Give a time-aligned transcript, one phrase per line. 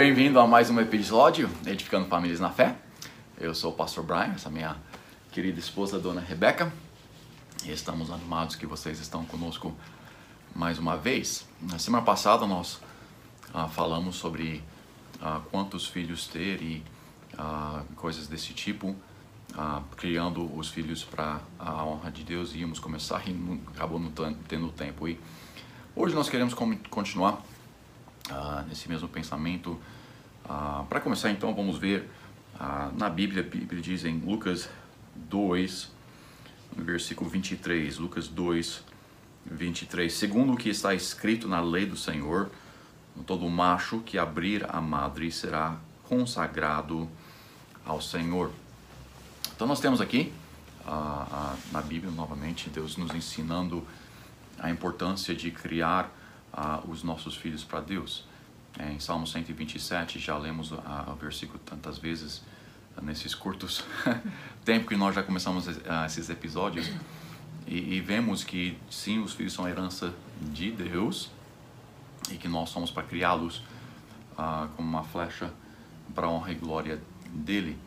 [0.00, 2.74] bem-vindo a mais um episódio Edificando Famílias na Fé.
[3.38, 4.74] Eu sou o pastor Brian, essa minha
[5.30, 6.72] querida esposa, dona Rebeca.
[7.66, 9.74] E estamos animados que vocês estão conosco
[10.56, 11.46] mais uma vez.
[11.60, 12.80] Na semana passada nós
[13.52, 14.64] ah, falamos sobre
[15.20, 16.82] ah, quantos filhos ter e
[17.36, 18.96] ah, coisas desse tipo,
[19.54, 22.54] ah, criando os filhos para a honra de Deus.
[22.54, 24.10] Íamos começar e não, acabou não
[24.48, 25.06] tendo tempo.
[25.06, 25.20] E
[25.94, 26.54] hoje nós queremos
[26.88, 27.42] continuar
[28.30, 29.78] ah, nesse mesmo pensamento.
[30.48, 32.08] Ah, para começar, então, vamos ver
[32.58, 34.68] ah, na Bíblia, Bíblia diz em Lucas
[35.16, 35.90] 2,
[36.76, 38.84] no versículo 23, Lucas 2,
[39.46, 42.50] 23, segundo o que está escrito na lei do Senhor,
[43.26, 45.76] todo macho que abrir a madre será
[46.08, 47.08] consagrado
[47.84, 48.52] ao Senhor.
[49.54, 50.32] Então nós temos aqui
[51.72, 53.86] na Bíblia novamente Deus nos ensinando
[54.58, 56.10] a importância de criar
[56.88, 58.24] os nossos filhos para Deus.
[58.78, 62.42] É, em Salmo 127 já lemos o versículo tantas vezes
[63.02, 63.84] nesses curtos
[64.64, 65.66] tempo que nós já começamos
[66.06, 66.90] esses episódios
[67.66, 71.30] e, e, vemos que sim os filhos são herança de Deus
[72.30, 73.62] e que nós somos para criá-los
[74.36, 75.52] ah, como uma flecha
[76.14, 77.00] para a honra e glória
[77.32, 77.78] dele.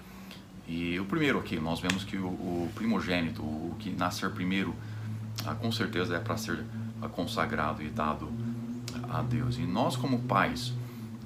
[0.67, 4.73] E o primeiro aqui, nós vemos que o, primogênito, o que nascer primeiro,
[5.45, 6.63] ah, com certeza é para ser
[7.01, 8.31] ah, consagrado e dado
[9.13, 9.57] a Deus.
[9.57, 10.73] E nós, como pais,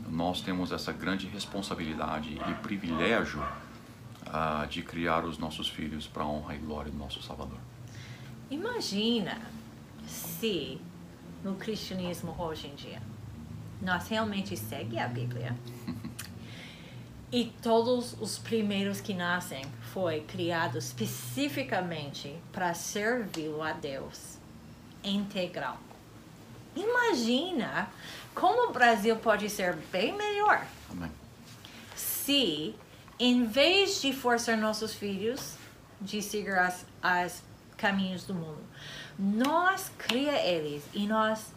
[0.09, 6.27] nós temos essa grande responsabilidade e privilégio uh, de criar os nossos filhos para a
[6.27, 7.59] honra e glória do nosso Salvador.
[8.51, 9.41] Imagina
[10.05, 10.79] se
[11.43, 13.01] no cristianismo hoje em dia
[13.81, 15.55] nós realmente seguimos a Bíblia
[17.31, 24.37] e todos os primeiros que nascem foi criado especificamente para servir a Deus
[25.03, 25.86] integral.
[26.77, 27.89] Imagina
[28.35, 31.11] como o Brasil pode ser bem melhor Amém.
[31.95, 32.75] se,
[33.19, 35.55] em vez de forçar nossos filhos
[35.99, 37.43] de seguir as, as
[37.75, 38.61] caminhos do mundo,
[39.17, 41.51] nós cria eles e nós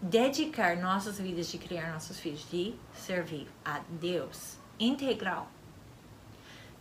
[0.00, 5.48] dedicar nossas vidas de criar nossos filhos de servir a Deus integral.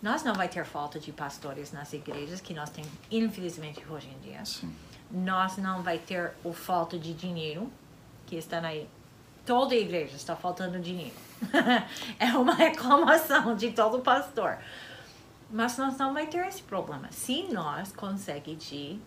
[0.01, 4.19] Nós não vai ter falta de pastores nas igrejas que nós temos, infelizmente, hoje em
[4.19, 4.43] dia.
[4.43, 4.75] Sim
[5.11, 7.71] nós não vai ter o falta de dinheiro
[8.25, 8.87] que está aí.
[9.45, 11.15] Toda igreja está faltando dinheiro.
[12.19, 14.57] é uma reclamação de todo pastor.
[15.49, 18.99] Mas nós não vai ter esse problema se nós conseguimos de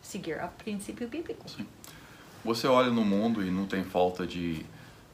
[0.00, 1.48] seguir o princípio bíblico.
[1.48, 1.66] Sim.
[2.44, 4.64] Você olha no mundo e não tem falta de,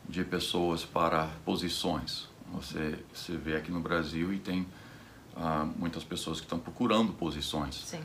[0.09, 2.29] de pessoas para posições.
[2.53, 4.67] Você, você vê aqui no Brasil e tem
[5.37, 7.75] ah, muitas pessoas que estão procurando posições.
[7.85, 8.01] Sim.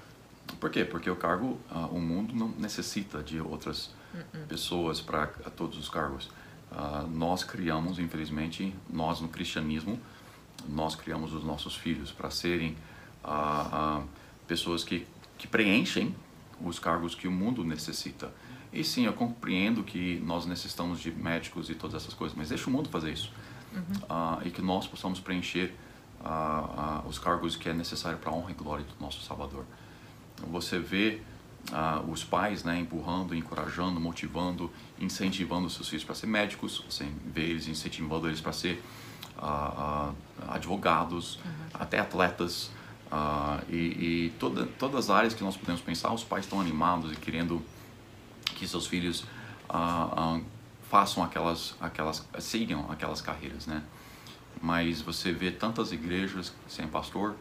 [0.60, 0.86] Por quê?
[0.86, 4.48] Porque o cargo, uh, o mundo não necessita de outras uh -uh.
[4.48, 6.30] pessoas para todos os cargos.
[6.72, 10.00] Uh, nós criamos, infelizmente, nós no cristianismo,
[10.68, 12.78] nós criamos os nossos filhos para serem
[14.48, 16.14] pessoas que, que preenchem
[16.62, 18.34] os cargos que o mundo necessita.
[18.72, 22.70] E sim, eu compreendo que nós necessitamos de médicos e todas essas coisas, mas deixa
[22.70, 23.32] o mundo fazer isso.
[23.74, 24.46] Uhum.
[24.46, 25.74] e que nós possamos preencher
[27.08, 29.66] os cargos que é necessário para a honra e glória do nosso Salvador.
[30.52, 31.22] Você vê
[31.72, 37.44] ah, os pais né, empurrando, encorajando, motivando, incentivando seus filhos para ser médicos, você vê
[37.44, 38.84] eles incentivando eles para ser
[39.38, 40.12] ah,
[40.42, 41.52] ah, advogados, uhum.
[41.74, 42.72] até atletas.
[43.70, 47.16] e, e toda, todas as áreas que nós podemos pensar, os pais estão animados e
[47.16, 47.62] querendo
[48.56, 49.26] que seus filhos
[50.90, 53.82] façam aquelas, aquelas, sigam aquelas carreiras, né?
[54.62, 57.36] Mas você vê tantas igrejas sem pastor,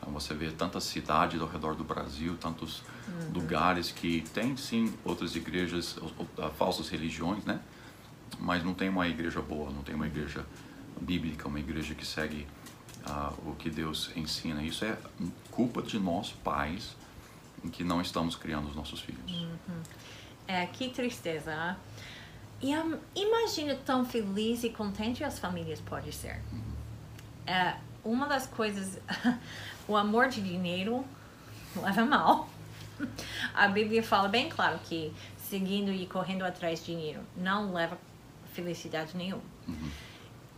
[0.00, 3.32] então, você vê tantas cidades ao redor do Brasil, tantos uhum.
[3.34, 5.96] lugares que tem sim outras igrejas,
[6.56, 7.60] falsas religiões, né?
[8.38, 10.44] Mas não tem uma igreja boa, não tem uma igreja
[11.00, 12.46] bíblica, uma igreja que segue
[13.06, 14.62] uh, o que Deus ensina.
[14.62, 14.96] Isso é
[15.50, 16.96] culpa de nós pais
[17.62, 19.30] em que não estamos criando os nossos filhos.
[19.30, 19.82] Uhum.
[20.48, 21.54] É, que tristeza.
[21.54, 21.76] Né?
[22.62, 26.40] E um, imagina tão feliz e contente as famílias podem ser.
[26.50, 26.72] Uhum.
[27.46, 28.98] É, uma das coisas
[29.88, 31.04] o amor de dinheiro
[31.76, 32.48] leva mal.
[33.54, 37.98] A Bíblia fala bem claro que seguindo e correndo atrás de dinheiro não leva
[38.52, 39.42] felicidade nenhuma.
[39.66, 39.90] Uhum.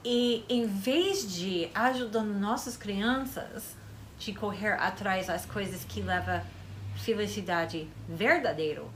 [0.04, 3.76] E em vez de ajudando nossas crianças
[4.18, 6.42] de correr atrás das coisas que levam
[6.96, 8.90] felicidade verdadeiro,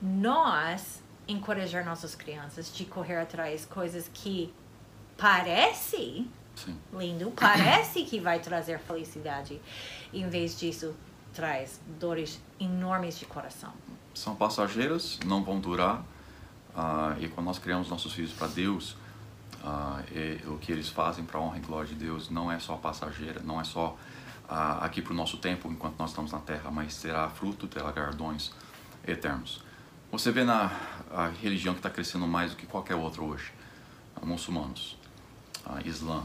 [0.00, 4.52] nós encorajar nossas crianças de correr atrás coisas que
[5.16, 6.28] parece
[6.64, 6.76] Sim.
[6.92, 9.60] lindo, parece que vai trazer felicidade.
[10.12, 10.94] Em vez disso,
[11.34, 13.72] traz dores enormes de coração.
[14.14, 16.00] São passageiras, não vão durar.
[16.74, 18.96] Uh, e quando nós criamos nossos filhos para Deus,
[19.64, 20.02] Ah,
[20.48, 23.40] o que eles fazem para a honra e glória de Deus não é só passageira,
[23.44, 23.96] não é só
[24.48, 27.92] ah, aqui para o nosso tempo enquanto nós estamos na terra, mas será fruto, terá
[27.92, 28.50] gardões
[29.06, 29.62] eternos.
[30.10, 30.68] Você vê na
[31.40, 33.52] religião que está crescendo mais do que qualquer outra hoje,
[34.20, 34.96] muçulmanos,
[35.84, 36.24] Islã,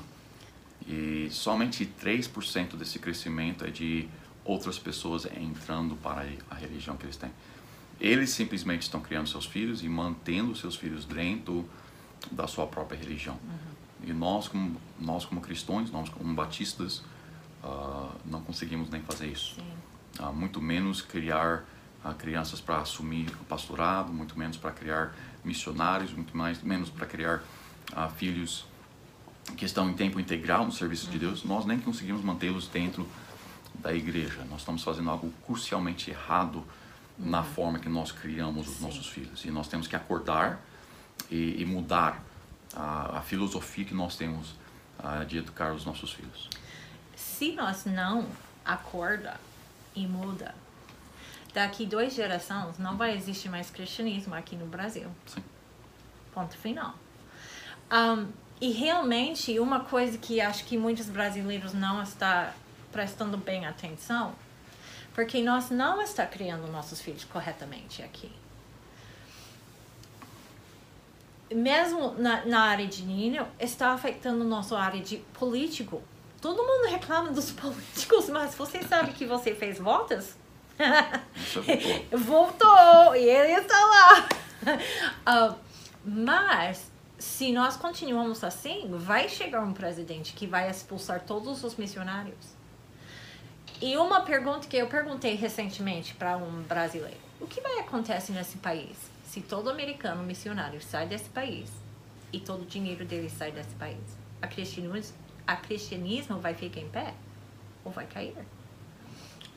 [0.88, 4.08] e somente 3% desse crescimento é de
[4.46, 7.32] outras pessoas entrando para a religião que eles têm.
[8.00, 11.68] Eles simplesmente estão criando seus filhos e mantendo seus filhos dentro
[12.32, 13.38] da sua própria religião.
[13.44, 14.10] Uhum.
[14.10, 17.00] E nós como, nós, como cristãos, nós, como batistas,
[17.64, 19.60] uh, não conseguimos nem fazer isso.
[20.20, 21.66] Uh, muito menos criar
[22.06, 25.14] uh, crianças para assumir o pastorado, muito menos para criar
[25.44, 27.44] missionários, muito mais, menos para criar
[28.16, 28.66] filhos
[29.56, 31.12] que estão em tempo integral no serviço uhum.
[31.12, 31.44] de Deus.
[31.44, 33.08] Nós nem conseguimos mantê-los dentro
[33.76, 34.44] da igreja.
[34.50, 36.58] Nós estamos fazendo algo crucialmente errado
[37.18, 37.30] uhum.
[37.30, 39.46] na forma que nós criamos os nossos filhos.
[39.46, 40.60] E nós temos que acordar
[41.30, 42.24] e, e mudar
[42.76, 44.52] a, a, filosofia que nós temos
[45.00, 46.50] uh, de educar os nossos filhos.
[47.16, 48.28] Se nós não
[48.66, 49.40] acorda
[49.96, 50.54] e muda,
[51.54, 55.10] daqui duas gerações não vai existir mais cristianismo aqui no Brasil.
[55.26, 55.44] Sim.
[56.34, 56.94] Ponto final.
[57.92, 58.28] Um,
[58.60, 62.48] e realmente uma coisa que acho que muitos brasileiros não estão
[62.92, 64.34] prestando bem atenção,
[65.14, 68.32] porque nós não está criando nossos filhos corretamente aqui
[71.54, 76.02] mesmo na, na área de dinheiro, está afetando nossa área de político.
[76.42, 80.36] Todo mundo reclama dos políticos, mas você sabe que você fez votos?
[82.12, 82.20] voltou.
[82.20, 84.30] voltou e ele está lá.
[85.50, 85.56] Uh,
[86.06, 92.56] mas se nós continuamos assim, vai chegar um presidente que vai expulsar todos os missionários.
[93.82, 98.58] E uma pergunta que eu perguntei recentemente para um brasileiro: o que vai acontecer nesse
[98.58, 99.18] país?
[99.28, 101.70] se todo americano missionário sai desse país
[102.32, 105.16] e todo o dinheiro dele sai desse país, a cristianismo,
[105.46, 107.14] a cristianismo vai ficar em pé
[107.84, 108.36] ou vai cair?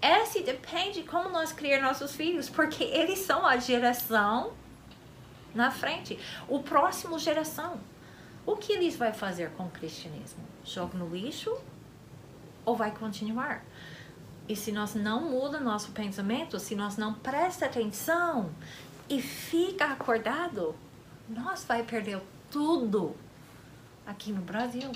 [0.03, 4.53] Esse depende de como nós criar nossos filhos, porque eles são a geração
[5.55, 6.19] na frente,
[6.49, 7.81] o próximo geração.
[8.47, 10.43] O que eles vão fazer com o cristianismo?
[10.65, 11.57] Joga no lixo
[12.65, 13.63] ou vai continuar?
[14.49, 18.51] E se nós não mudamos nosso pensamento, se nós não presta atenção
[19.09, 20.75] e fica acordado,
[21.29, 22.21] nós vai perder
[22.51, 23.15] tudo
[24.07, 24.91] aqui no Brasil,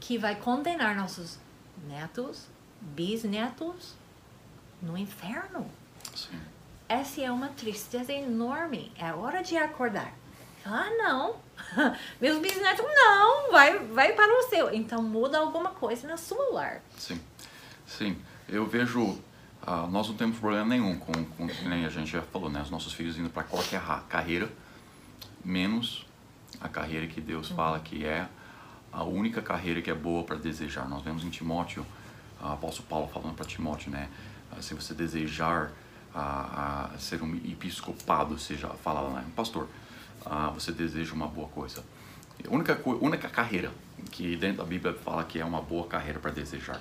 [0.00, 1.38] que vai condenar nossos
[1.86, 2.46] netos,
[2.80, 3.94] bisnetos
[4.80, 5.70] no inferno.
[6.14, 6.40] Sim.
[6.90, 8.90] Essa é uma tristeza enorme.
[8.98, 10.12] É hora de acordar.
[10.66, 11.36] Ah, não.
[12.20, 14.74] Meus bisnetos não, vai, vai para o seu.
[14.74, 16.82] Então muda alguma coisa no seu lar.
[16.98, 17.20] Sim.
[17.86, 18.20] Sim.
[18.48, 19.16] Eu vejo
[19.62, 22.60] ah, nós não temos problema nenhum com, com nem a gente já falou, né?
[22.60, 24.50] Os nossos filhos indo para qualquer carreira,
[25.44, 26.04] menos
[26.60, 28.26] a carreira que Deus fala que é
[28.90, 30.88] a única carreira que é boa para desejar.
[30.88, 31.86] Nós vemos em Timóteo,
[32.42, 34.08] o apóstolo Paulo falando para Timóteo, né?
[34.50, 35.70] Ah, se você desejar
[36.14, 39.68] a, a ser um episcopado, seja, fala lá, um pastor,
[40.24, 41.84] ah, você deseja uma boa coisa.
[42.46, 43.70] A única, única carreira
[44.10, 46.80] que dentro da Bíblia fala que é uma boa carreira para desejar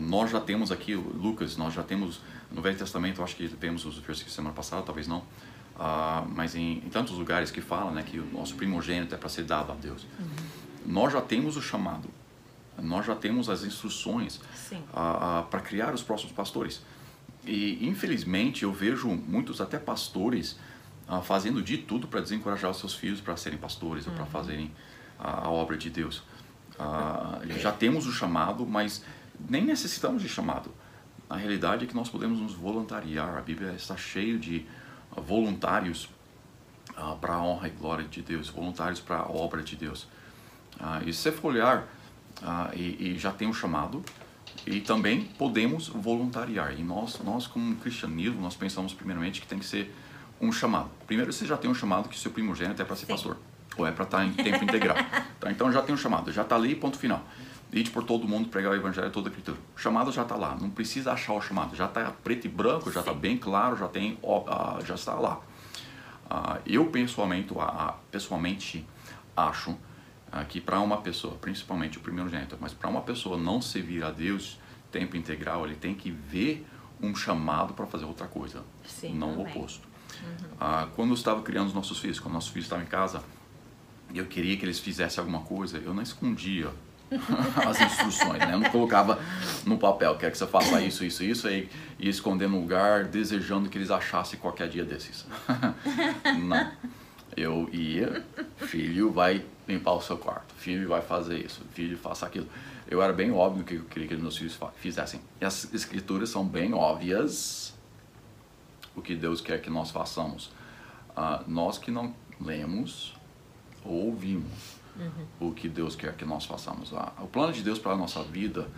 [0.00, 3.98] nós já temos aqui, Lucas, nós já temos no Velho Testamento, acho que temos os
[3.98, 8.18] versículos semana passada, talvez não, uh, mas em, em, tantos lugares que fala né, que
[8.18, 10.06] o nosso primogênito é para ser dado a Deus.
[10.18, 10.26] Uhum.
[10.86, 12.08] Nós já temos o chamado,
[12.80, 14.36] nós já temos as instruções
[14.72, 16.82] uh, para criar os próximos pastores.
[17.44, 20.58] E infelizmente eu vejo muitos até pastores
[21.22, 24.12] fazendo de tudo para desencorajar os seus filhos para serem pastores uhum.
[24.12, 24.70] ou para fazerem
[25.18, 26.22] a obra de Deus.
[27.58, 29.02] já temos o chamado, mas
[29.48, 30.70] nem necessitamos de chamado.
[31.28, 33.36] A realidade é que nós podemos nos voluntariar.
[33.36, 34.66] A Bíblia está cheia de
[35.16, 36.08] voluntários
[36.96, 40.04] uh, para a honra e glória de Deus, voluntários para a obra de Deus.
[40.80, 41.82] Uh, e se você for olhar,
[42.42, 44.02] uh, e, e, já tem um chamado,
[44.66, 46.78] e também podemos voluntariar.
[46.78, 49.94] E nós, nós como cristianismo, nós pensamos primeiramente que tem que ser
[50.40, 50.90] um chamado.
[51.06, 53.12] Primeiro, você já tem um chamado que seu primogênito é para ser Sim.
[53.12, 53.36] pastor,
[53.76, 54.96] ou é para estar em tempo integral.
[55.38, 55.52] Tá?
[55.52, 57.24] Então já tem um chamado, já está ali, ponto final.
[57.72, 59.56] Ide por todo mundo pregar o evangelho toda a escritura.
[59.76, 62.90] O chamado já está lá, não precisa achar o chamado, já está preto e branco,
[62.90, 65.40] já está bem claro, já tem, uh, já está lá.
[66.28, 68.84] Uh, eu pessoalmente, uh, pessoalmente
[69.36, 69.78] acho
[70.48, 74.10] que para uma pessoa, principalmente o primeiro gênero, mas para uma pessoa não servir a
[74.10, 74.58] Deus
[74.90, 76.66] tempo integral, ele tem que ver
[77.00, 79.46] um chamado para fazer outra coisa, Sim, não também.
[79.46, 79.88] o oposto.
[80.20, 80.88] Uhum.
[80.96, 83.22] quando eu estava criando os nossos filhos, quando nossos filhos estavam em casa,
[84.14, 86.70] eu queria que eles fizessem alguma coisa, eu não escondia
[87.66, 88.52] as instruções, né?
[88.52, 89.18] Eu não colocava
[89.64, 91.68] no papel, quer que você faça isso, isso, isso, e
[91.98, 95.26] ia esconder no lugar, desejando que eles achassem qualquer dia desses.
[96.42, 96.72] não.
[97.38, 98.26] Eu ia,
[98.56, 102.48] filho vai limpar o seu quarto, filho vai fazer isso, filho faça aquilo.
[102.90, 105.20] Eu era bem óbvio que eu queria que meus filhos fizessem.
[105.40, 107.74] E as escrituras são bem óbvias
[108.96, 110.46] o que Deus quer que nós façamos.
[111.10, 113.14] Uh, nós que não lemos
[113.84, 115.48] ou ouvimos uhum.
[115.48, 116.90] o que Deus quer que nós façamos.
[116.90, 118.68] Uh, o plano de Deus para a nossa vida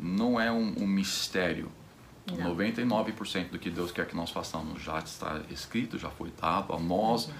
[0.00, 1.70] não é um, um mistério.
[2.26, 2.56] Não.
[2.56, 6.78] 99% do que Deus quer que nós façamos já está escrito, já foi dado a
[6.78, 7.26] nós.
[7.26, 7.34] Uhum.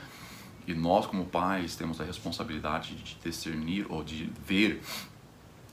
[0.67, 4.83] E nós, como pais, temos a responsabilidade de discernir ou de ver,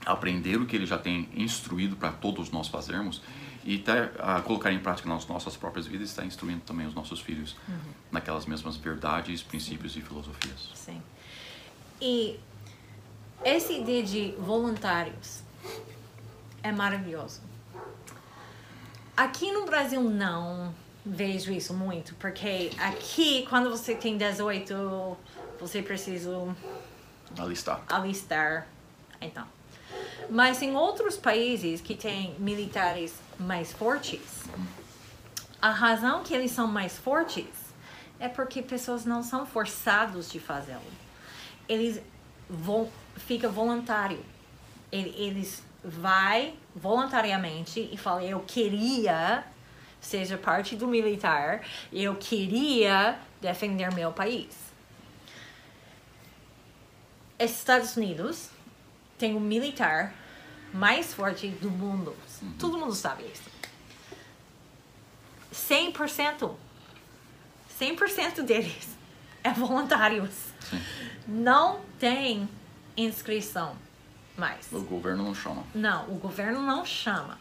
[0.06, 3.20] aprender o que Ele já tem instruído para todos nós fazermos
[3.64, 7.20] e até a colocar em prática nas nossas próprias vidas está instruindo também os nossos
[7.20, 7.78] filhos uhum.
[8.12, 10.70] naquelas mesmas verdades, princípios e filosofias.
[10.74, 11.02] Sim.
[12.00, 12.38] E
[13.42, 15.42] essa ideia de voluntários
[16.62, 17.40] é maravilhoso.
[19.16, 20.74] Aqui no Brasil não
[21.04, 25.16] vejo isso muito, porque aqui quando você tem 18,
[25.60, 26.54] você precisa
[27.38, 27.82] alistar.
[27.88, 28.66] Alistar.
[29.20, 29.46] Então.
[30.30, 34.44] Mas em outros países que têm militares mais fortes,
[35.60, 37.46] a razão que eles são mais fortes
[38.18, 40.80] é porque pessoas não são forçados de fazê-lo.
[41.68, 42.00] Eles
[42.48, 44.22] vão fica voluntário.
[44.90, 49.44] Eles vai voluntariamente e fala eu queria
[50.04, 54.54] seja parte do militar, eu queria defender meu país.
[57.38, 58.50] Estados Unidos
[59.18, 60.14] tem o militar
[60.72, 62.16] mais forte do mundo.
[62.42, 62.52] Uhum.
[62.58, 63.54] Todo mundo sabe isso.
[65.52, 66.54] 100%.
[67.80, 68.96] 100% deles
[69.42, 70.30] é voluntários.
[70.60, 70.82] Sim.
[71.26, 72.48] Não tem
[72.96, 73.76] inscrição
[74.36, 74.70] mais.
[74.72, 75.64] O governo não chama.
[75.74, 77.38] Não, o governo não chama.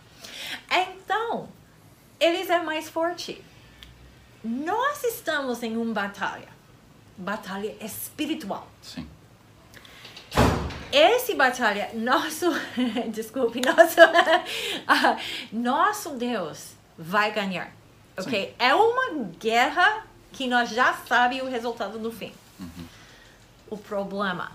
[0.71, 1.49] Então,
[2.23, 3.43] eles é mais forte.
[4.43, 6.49] Nós estamos em uma batalha.
[7.17, 8.67] Batalha espiritual.
[8.81, 9.07] Sim
[10.93, 12.45] esse batalha, nosso,
[13.09, 15.19] desculpe, nosso, uh,
[15.51, 17.71] nosso Deus vai ganhar,
[18.15, 18.45] ok?
[18.49, 18.53] Sim.
[18.59, 22.31] É uma guerra que nós já sabemos o resultado no fim.
[22.59, 22.85] Uhum.
[23.71, 24.51] O problema,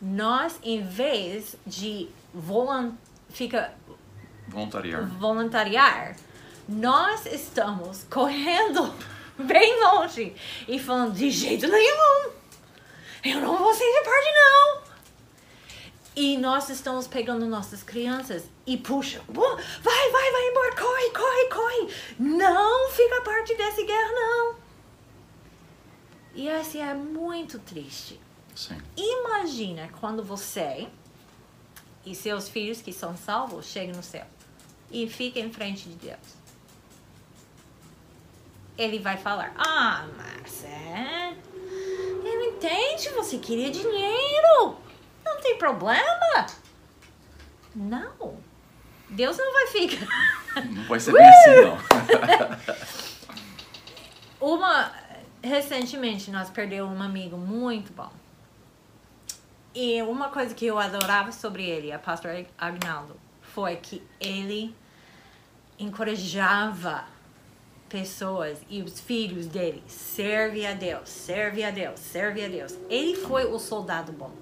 [0.00, 2.94] nós em vez de volant,
[3.28, 3.72] fica
[4.46, 5.04] voluntariar.
[5.04, 6.16] voluntariar,
[6.68, 8.92] nós estamos correndo
[9.38, 10.34] bem longe
[10.66, 12.30] e falando de jeito nenhum.
[13.24, 14.84] Eu não vou ser de parte não.
[16.16, 21.94] E nós estamos pegando nossas crianças e puxa, vai, vai, vai embora, corre, corre, corre.
[22.18, 24.56] Não fica parte dessa guerra, não.
[26.34, 28.20] E assim é muito triste.
[28.54, 28.80] Sim.
[28.96, 30.86] Imagina quando você
[32.06, 34.26] e seus filhos que são salvos chegam no céu
[34.90, 36.43] e fica em frente de Deus.
[38.76, 41.34] Ele vai falar: Ah, mas é.
[42.24, 44.76] Eu entendo, você queria dinheiro.
[45.24, 46.46] Não tem problema.
[47.74, 48.38] Não.
[49.08, 50.64] Deus não vai ficar.
[50.64, 51.78] Não vai ser bem assim, não.
[54.54, 54.92] uma.
[55.42, 58.10] Recentemente nós perdemos um amigo muito bom.
[59.74, 64.74] E uma coisa que eu adorava sobre ele, a pastor Agnaldo, foi que ele
[65.78, 67.04] encorajava
[67.94, 72.76] pessoas e os filhos dele serve a Deus, serve a Deus, serve a Deus.
[72.90, 74.32] Ele foi o soldado bom.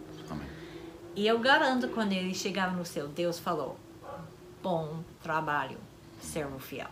[1.15, 3.79] E eu garanto quando ele chegava no céu, Deus falou:
[4.63, 5.77] bom trabalho,
[6.19, 6.89] servo fiel.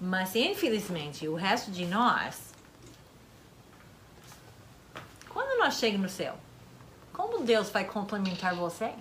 [0.00, 2.52] Mas infelizmente o resto de nós,
[5.28, 6.36] quando nós chegamos no céu,
[7.12, 8.92] como Deus vai complementar você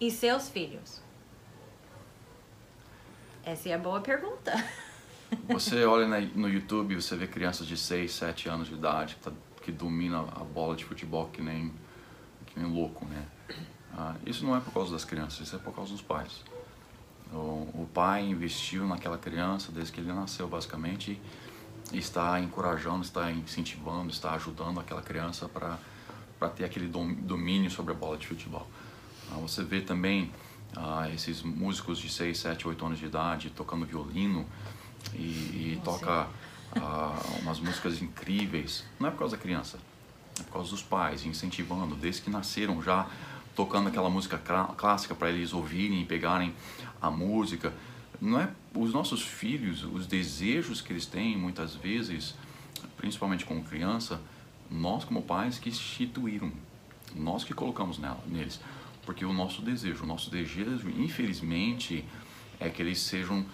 [0.00, 1.02] e seus filhos?
[3.44, 4.52] Essa é a boa pergunta.
[5.48, 9.72] Você olha no YouTube, você vê crianças de 6, 7 anos de idade tá, que
[9.72, 11.72] domina a bola de futebol que nem
[12.46, 13.26] que nem louco, né?
[13.92, 16.44] Ah, isso não é por causa das crianças, isso é por causa dos pais.
[17.32, 17.36] O,
[17.82, 21.20] o pai investiu naquela criança desde que ele nasceu, basicamente,
[21.92, 25.78] e está encorajando, está incentivando, está ajudando aquela criança para
[26.50, 28.66] ter aquele domínio sobre a bola de futebol.
[29.32, 30.30] Ah, você vê também
[30.76, 34.46] ah, esses músicos de 6, 7, 8 anos de idade tocando violino
[35.14, 36.28] e, e toca
[36.76, 38.84] ah, umas músicas incríveis.
[38.98, 39.78] Não é por causa da criança,
[40.38, 43.06] é por causa dos pais, incentivando, desde que nasceram já
[43.54, 44.38] tocando aquela música
[44.76, 46.54] clássica para eles ouvirem e pegarem
[47.00, 47.72] a música.
[48.20, 52.34] Não é os nossos filhos, os desejos que eles têm muitas vezes,
[52.96, 54.20] principalmente como criança,
[54.70, 56.52] nós como pais que instituíram,
[57.14, 58.60] nós que colocamos nela, neles,
[59.04, 62.04] porque o nosso desejo, o nosso desejo, infelizmente,
[62.58, 63.44] é que eles sejam,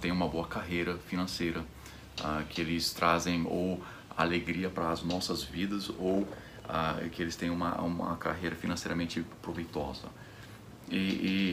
[0.00, 1.64] tenham uma boa carreira financeira,
[2.50, 3.82] que eles trazem ou
[4.16, 6.26] alegria para as nossas vidas ou
[7.12, 10.08] que eles tenham uma, uma carreira financeiramente proveitosa.
[10.90, 10.96] E,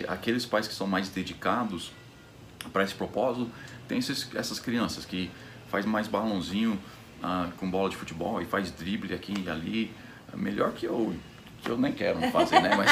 [0.02, 1.92] e aqueles pais que são mais dedicados
[2.72, 3.50] para esse propósito,
[3.88, 5.32] tem esses, essas crianças que
[5.70, 6.80] faz mais balãozinho
[7.58, 9.94] com bola de futebol e faz drible aqui e ali,
[10.34, 11.16] melhor que eu,
[11.64, 12.72] que eu nem quero fazer, né?
[12.76, 12.92] Mas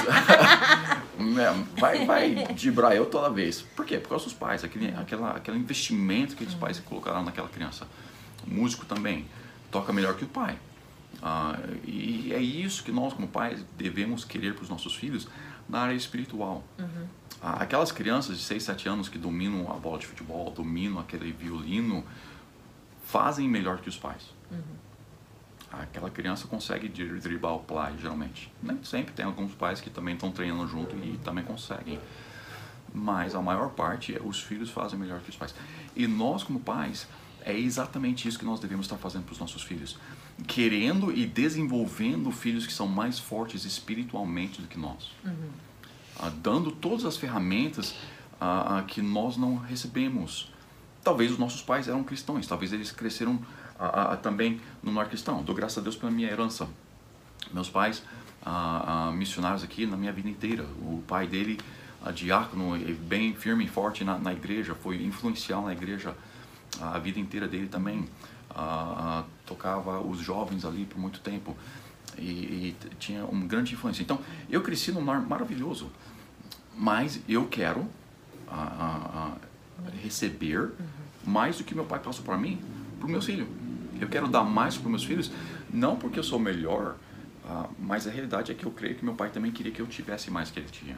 [1.78, 3.62] vai, vai dibrar eu toda vez.
[3.62, 3.98] Por quê?
[3.98, 7.88] Por causa dos pais, aquele, aquela, aquele investimento que os pais colocaram naquela criança.
[8.46, 9.26] O músico também
[9.72, 10.58] toca melhor que o pai.
[11.22, 15.28] Ah, e é isso que nós, como pais, devemos querer para os nossos filhos
[15.68, 16.64] na área espiritual.
[16.78, 17.08] Uhum.
[17.42, 21.32] Ah, aquelas crianças de 6, 7 anos que dominam a bola de futebol, dominam aquele
[21.32, 22.04] violino,
[23.04, 24.24] fazem melhor que os pais.
[24.52, 24.60] Uhum.
[25.72, 28.52] Aquela criança consegue driblar o play, geralmente.
[28.62, 32.00] Nem sempre, tem alguns pais que também estão treinando junto e também conseguem.
[32.94, 35.54] Mas a maior parte, os filhos fazem melhor que os pais.
[35.96, 37.08] E nós, como pais,
[37.46, 39.98] é exatamente isso que nós devemos estar fazendo para os nossos filhos.
[40.48, 45.12] Querendo e desenvolvendo filhos que são mais fortes espiritualmente do que nós.
[45.24, 45.50] Uhum.
[46.18, 47.96] Ah, dando todas as ferramentas
[48.42, 50.52] ah, ah, que nós não recebemos.
[51.04, 53.40] Talvez os nossos pais eram cristãos, talvez eles cresceram
[53.80, 55.42] ah, ah, também no lar cristão.
[55.42, 56.68] Dou graças a Deus pela minha herança.
[57.54, 58.04] Meus pais,
[58.46, 60.66] ah, missionários aqui na minha vida inteira.
[60.82, 61.58] O pai dele,
[62.14, 66.14] diácono, bem firme e forte na, na igreja, foi influencial na igreja
[66.82, 68.06] a vida inteira dele também.
[69.46, 71.56] Tocava os jovens ali por muito tempo
[72.18, 74.04] e, e, tinha uma grande influência.
[74.04, 74.20] Então,
[74.50, 75.90] eu cresci num lar maravilhoso,
[76.78, 77.88] mas eu quero
[80.04, 80.70] receber
[81.26, 82.60] mais do que meu pai passou para mim,
[83.00, 83.48] para o meu filho.
[84.00, 85.32] Eu quero dar mais para meus filhos,
[85.70, 86.96] não porque eu sou melhor,
[87.80, 90.30] mas a realidade é que eu creio que meu pai também queria que eu tivesse
[90.32, 90.98] mais que ele tinha.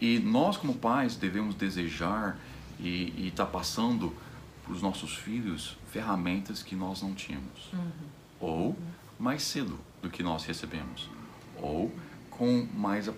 [0.00, 2.38] E nós, como pais, devemos desejar
[2.78, 4.14] e estar tá passando
[4.64, 7.72] para os nossos filhos ferramentas que nós não tínhamos.
[7.72, 7.90] Uhum.
[8.40, 8.78] Ou
[9.18, 11.08] mais cedo do que nós recebemos.
[11.56, 11.94] Ou
[12.30, 13.08] com mais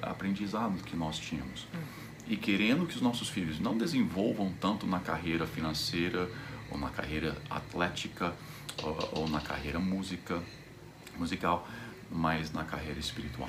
[0.00, 1.66] aprendizado do que nós tínhamos.
[1.74, 1.80] Uhum.
[2.26, 6.30] E querendo que os nossos filhos não desenvolvam tanto na carreira financeira,
[6.74, 8.34] ou na carreira atlética,
[8.82, 10.42] ou, ou na carreira música,
[11.16, 11.66] musical,
[12.10, 13.48] mas na carreira espiritual.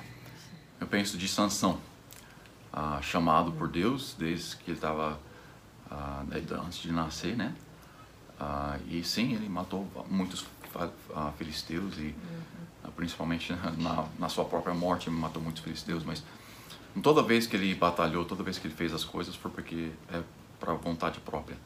[0.80, 1.80] Eu penso de Sansão,
[2.72, 5.20] ah, chamado por Deus desde que ele estava
[5.90, 7.56] uh, antes de nascer, né?
[8.40, 12.14] Uh, e sim, ele matou muitos uh, filisteus e
[12.84, 12.92] uhum.
[12.98, 16.22] principalmente na, na, sua própria morte matou muitos filisteus, mas
[17.02, 20.22] toda vez que ele batalhou, toda vez que ele fez as coisas foi porque é
[20.60, 21.58] para vontade própria.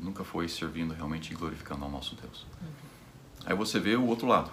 [0.00, 2.46] Nunca foi servindo realmente e glorificando ao nosso Deus.
[2.60, 2.68] Uhum.
[3.46, 4.50] Aí você vê o outro lado,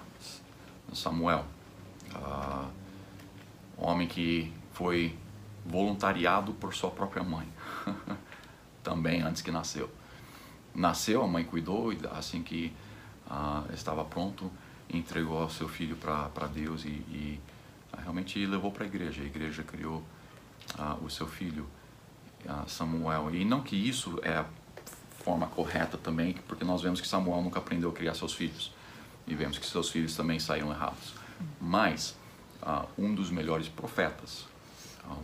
[0.93, 1.45] Samuel,
[3.78, 5.17] um homem que foi
[5.65, 7.48] voluntariado por sua própria mãe.
[8.86, 9.89] também antes que nasceu.
[10.74, 12.71] Nasceu, a mãe cuidou e assim que
[13.28, 14.52] ah, estava pronto,
[14.88, 17.39] entregou seu filho para Deus e, e
[17.91, 19.24] ah, realmente levou para a igreja.
[19.24, 20.04] A igreja criou
[20.78, 21.65] ah, o seu filho,
[22.48, 23.34] ah, Samuel.
[23.34, 24.45] E não que isso é
[25.25, 28.71] forma correta também, porque nós vemos que Samuel nunca aprendeu a criar seus filhos.
[29.25, 31.15] E vemos que seus filhos também saíram errados.
[31.59, 32.15] Mas
[32.61, 34.45] ah, um dos melhores profetas,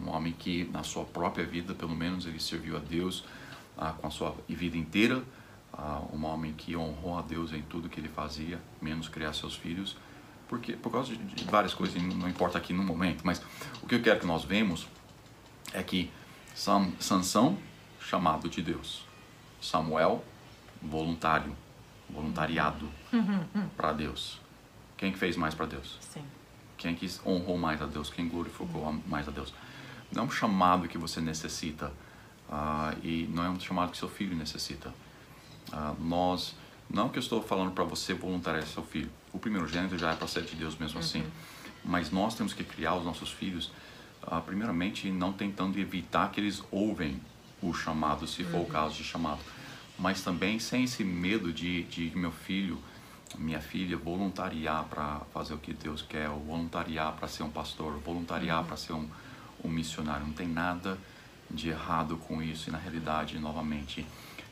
[0.03, 3.23] um homem que na sua própria vida, pelo menos, ele serviu a Deus
[3.77, 5.21] ah, com a sua vida inteira,
[5.71, 9.55] ah, um homem que honrou a Deus em tudo que ele fazia, menos criar seus
[9.55, 9.95] filhos,
[10.47, 13.39] porque por causa de, de várias coisas, não importa aqui no momento, mas
[13.83, 14.87] o que eu quero que nós vemos
[15.73, 16.11] é que
[16.55, 17.55] Sam, Sansão,
[17.99, 19.10] chamado de Deus,
[19.61, 20.23] Samuel,
[20.81, 21.55] voluntário,
[22.09, 22.89] voluntariado
[23.77, 24.39] para Deus.
[24.97, 25.97] Quem que fez mais para Deus?
[26.01, 26.23] Sim.
[26.77, 28.09] Quem que honrou mais a Deus?
[28.09, 29.53] Quem glorificou mais a Deus?
[30.11, 31.91] Não é um chamado que você necessita
[32.49, 34.93] ah, e não é um chamado que seu filho necessita.
[35.71, 36.55] Ah, nós,
[36.89, 40.15] não que eu estou falando para você voluntariar seu filho, o primeiro gênero já é
[40.15, 41.19] para ser de Deus mesmo assim.
[41.19, 41.25] uhum.
[41.25, 41.31] assim,
[41.85, 43.71] mas nós temos que criar os nossos filhos,
[44.23, 47.21] ah, primeiramente não tentando evitar que eles ouvem
[47.61, 48.63] o chamado, se for uhum.
[48.63, 49.39] o caso de chamado,
[49.97, 52.81] mas também sem esse medo de, de meu filho,
[53.37, 57.99] minha filha voluntariar para fazer o que Deus quer, ou voluntariar para ser um pastor,
[57.99, 58.67] voluntariar uhum.
[58.67, 59.07] para ser um,
[59.63, 60.25] um missionário.
[60.25, 60.97] Não tem nada
[61.49, 64.05] de errado com isso e na realidade, novamente,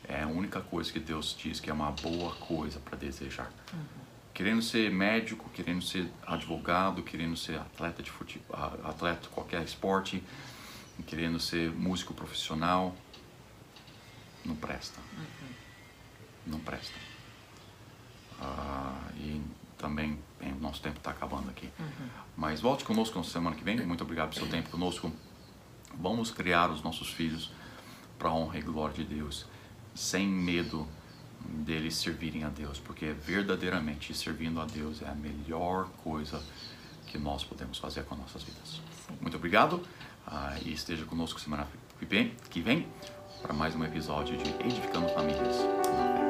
[0.08, 3.50] é a única coisa que Deus diz que é uma boa coisa para desejar.
[3.72, 3.80] Uhum.
[4.32, 10.22] Querendo ser médico, querendo ser advogado, querendo ser atleta de futebol, atleta de qualquer esporte,
[11.06, 12.94] querendo ser músico profissional,
[14.44, 15.00] não presta.
[15.16, 15.48] Uhum.
[16.46, 16.98] Não presta.
[18.40, 19.42] Ah, e
[19.76, 21.68] também, bem, o nosso tempo está acabando aqui.
[21.78, 22.08] Uhum.
[22.36, 23.84] Mas volte conosco na semana que vem.
[23.84, 25.12] Muito obrigado pelo seu tempo conosco.
[25.94, 27.52] Vamos criar os nossos filhos
[28.18, 29.46] para a honra e glória de Deus,
[29.94, 30.86] sem medo
[31.40, 36.42] deles servirem a Deus, porque verdadeiramente servindo a Deus é a melhor coisa
[37.06, 38.80] que nós podemos fazer com nossas vidas.
[39.06, 39.16] Sim.
[39.20, 39.82] Muito obrigado
[40.26, 41.66] ah, e esteja conosco semana
[41.98, 42.86] que vem,
[43.42, 46.29] para mais um episódio de Edificando Famílias na Fé.